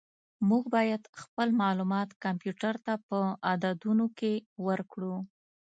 [0.49, 3.17] موږ باید خپل معلومات کمپیوټر ته په
[3.51, 4.33] عددونو کې
[4.67, 5.15] ورکړو.